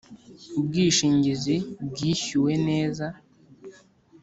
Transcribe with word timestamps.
ubwishingizi 0.59 1.55
bwishyuwe 1.89 2.53
neza 2.67 3.05